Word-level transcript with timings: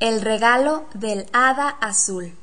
El 0.00 0.22
regalo 0.22 0.86
del 0.94 1.26
hada 1.34 1.68
azul. 1.68 2.34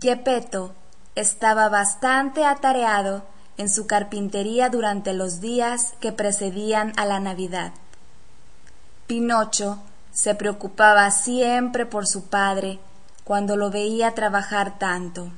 Gepetto 0.00 0.72
estaba 1.16 1.68
bastante 1.68 2.46
atareado 2.46 3.24
en 3.58 3.68
su 3.68 3.86
carpintería 3.86 4.70
durante 4.70 5.12
los 5.12 5.42
días 5.42 5.92
que 6.00 6.12
precedían 6.12 6.94
a 6.96 7.04
la 7.04 7.20
Navidad. 7.20 7.74
Pinocho 9.06 9.82
se 10.14 10.34
preocupaba 10.34 11.10
siempre 11.10 11.84
por 11.84 12.06
su 12.06 12.24
padre 12.24 12.78
cuando 13.24 13.58
lo 13.58 13.70
veía 13.70 14.14
trabajar 14.14 14.78
tanto. 14.78 15.28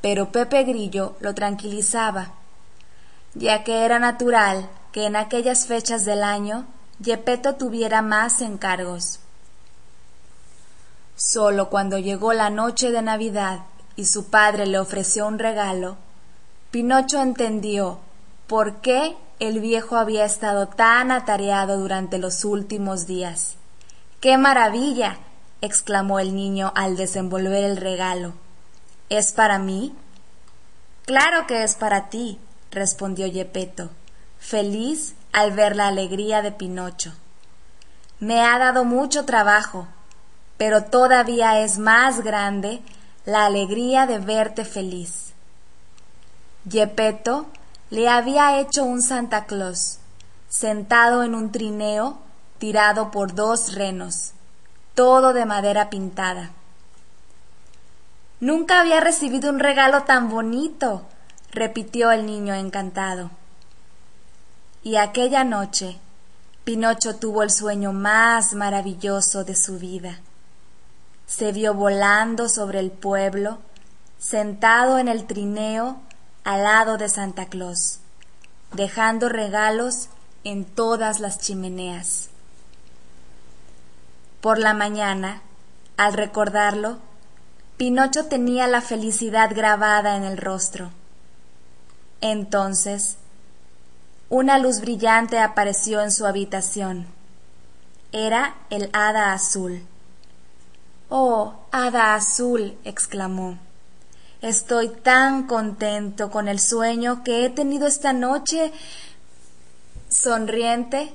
Pero 0.00 0.32
Pepe 0.32 0.64
Grillo 0.64 1.14
lo 1.20 1.34
tranquilizaba, 1.34 2.30
ya 3.34 3.64
que 3.64 3.84
era 3.84 3.98
natural 3.98 4.70
que 4.92 5.04
en 5.04 5.14
aquellas 5.14 5.66
fechas 5.66 6.06
del 6.06 6.22
año 6.22 6.64
Gepetto 7.04 7.56
tuviera 7.56 8.00
más 8.00 8.40
encargos. 8.40 9.20
Solo 11.28 11.70
cuando 11.70 11.98
llegó 11.98 12.32
la 12.34 12.50
noche 12.50 12.92
de 12.92 13.02
Navidad 13.02 13.62
y 13.96 14.04
su 14.04 14.30
padre 14.30 14.64
le 14.64 14.78
ofreció 14.78 15.26
un 15.26 15.40
regalo, 15.40 15.96
Pinocho 16.70 17.20
entendió 17.20 17.98
por 18.46 18.76
qué 18.76 19.16
el 19.40 19.58
viejo 19.58 19.96
había 19.96 20.24
estado 20.24 20.68
tan 20.68 21.10
atareado 21.10 21.78
durante 21.78 22.18
los 22.18 22.44
últimos 22.44 23.08
días. 23.08 23.56
¡Qué 24.20 24.38
maravilla! 24.38 25.18
exclamó 25.62 26.20
el 26.20 26.32
niño 26.32 26.72
al 26.76 26.96
desenvolver 26.96 27.64
el 27.64 27.76
regalo. 27.76 28.34
¿Es 29.08 29.32
para 29.32 29.58
mí? 29.58 29.96
Claro 31.06 31.48
que 31.48 31.64
es 31.64 31.74
para 31.74 32.08
ti, 32.08 32.38
respondió 32.70 33.26
Yepeto, 33.26 33.90
feliz 34.38 35.16
al 35.32 35.50
ver 35.50 35.74
la 35.74 35.88
alegría 35.88 36.40
de 36.42 36.52
Pinocho. 36.52 37.14
Me 38.20 38.42
ha 38.42 38.56
dado 38.60 38.84
mucho 38.84 39.24
trabajo, 39.24 39.88
pero 40.56 40.84
todavía 40.84 41.60
es 41.60 41.78
más 41.78 42.22
grande 42.22 42.82
la 43.24 43.46
alegría 43.46 44.06
de 44.06 44.18
verte 44.18 44.64
feliz. 44.64 45.34
Gepetto 46.68 47.46
le 47.90 48.08
había 48.08 48.58
hecho 48.58 48.84
un 48.84 49.02
Santa 49.02 49.44
Claus, 49.44 49.98
sentado 50.48 51.22
en 51.22 51.34
un 51.34 51.52
trineo 51.52 52.18
tirado 52.58 53.10
por 53.10 53.34
dos 53.34 53.74
renos, 53.74 54.32
todo 54.94 55.32
de 55.32 55.44
madera 55.44 55.90
pintada. 55.90 56.50
Nunca 58.40 58.80
había 58.80 59.00
recibido 59.00 59.50
un 59.50 59.58
regalo 59.58 60.04
tan 60.04 60.28
bonito, 60.28 61.02
repitió 61.50 62.10
el 62.10 62.26
niño 62.26 62.54
encantado. 62.54 63.30
Y 64.82 64.96
aquella 64.96 65.44
noche 65.44 65.98
Pinocho 66.64 67.16
tuvo 67.16 67.42
el 67.42 67.50
sueño 67.50 67.92
más 67.92 68.54
maravilloso 68.54 69.44
de 69.44 69.54
su 69.54 69.78
vida 69.78 70.18
se 71.26 71.52
vio 71.52 71.74
volando 71.74 72.48
sobre 72.48 72.80
el 72.80 72.90
pueblo, 72.90 73.58
sentado 74.18 74.98
en 74.98 75.08
el 75.08 75.26
trineo 75.26 76.00
al 76.44 76.62
lado 76.62 76.96
de 76.96 77.08
Santa 77.08 77.46
Claus, 77.46 77.98
dejando 78.72 79.28
regalos 79.28 80.08
en 80.44 80.64
todas 80.64 81.20
las 81.20 81.40
chimeneas. 81.40 82.28
Por 84.40 84.58
la 84.58 84.74
mañana, 84.74 85.42
al 85.96 86.12
recordarlo, 86.12 86.98
Pinocho 87.76 88.26
tenía 88.26 88.68
la 88.68 88.80
felicidad 88.80 89.50
grabada 89.54 90.16
en 90.16 90.24
el 90.24 90.38
rostro. 90.38 90.92
Entonces, 92.20 93.16
una 94.28 94.58
luz 94.58 94.80
brillante 94.80 95.38
apareció 95.38 96.00
en 96.00 96.10
su 96.10 96.26
habitación. 96.26 97.06
Era 98.12 98.54
el 98.70 98.88
hada 98.92 99.32
azul. 99.32 99.86
Azul, 101.94 102.76
exclamó. 102.84 103.58
Estoy 104.42 104.88
tan 104.88 105.46
contento 105.46 106.30
con 106.30 106.48
el 106.48 106.60
sueño 106.60 107.22
que 107.22 107.44
he 107.44 107.50
tenido 107.50 107.86
esta 107.86 108.12
noche. 108.12 108.72
Sonriente, 110.08 111.12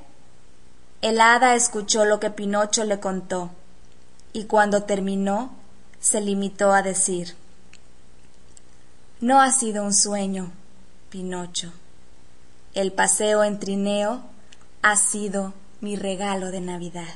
el 1.01 1.19
hada 1.19 1.55
escuchó 1.55 2.05
lo 2.05 2.19
que 2.19 2.29
Pinocho 2.29 2.83
le 2.83 2.99
contó, 2.99 3.51
y 4.33 4.45
cuando 4.45 4.83
terminó, 4.83 5.51
se 5.99 6.21
limitó 6.21 6.73
a 6.73 6.81
decir 6.81 7.35
No 9.19 9.41
ha 9.41 9.51
sido 9.51 9.83
un 9.83 9.93
sueño, 9.93 10.51
Pinocho. 11.09 11.71
El 12.73 12.91
paseo 12.91 13.43
en 13.43 13.59
trineo 13.59 14.21
ha 14.81 14.95
sido 14.95 15.53
mi 15.79 15.95
regalo 15.95 16.51
de 16.51 16.61
Navidad. 16.61 17.13